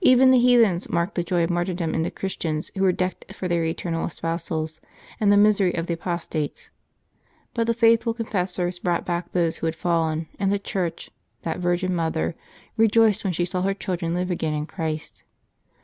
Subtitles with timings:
[0.00, 3.46] Even the heathens marked the joy of martyrdom in the Christians who were decked for
[3.46, 4.80] their eternal espousals,
[5.20, 6.70] and the misery of the apostates.
[7.54, 11.10] But the faithful confessors brought back those who had fallen, and the Church,
[11.44, 12.34] *^that Virgin Mother,"
[12.76, 15.22] rejoiced when she saw her children live again in Christ.